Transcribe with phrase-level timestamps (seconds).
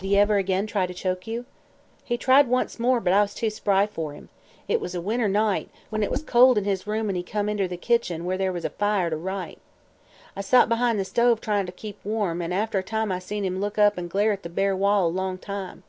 [0.00, 1.44] "Did he ever again try to choke you?"
[2.02, 4.28] "He tried once more, but I was too spry for him.
[4.66, 7.48] It was a winter night, when it was cold in his room an' he come
[7.48, 9.60] inter the kitchen, where there was a fire, to write.
[10.34, 13.44] I sot behind the stove, tryin' to keep warm, an' after a time I seen
[13.44, 15.84] him look up an' glare at the bare wall a long time.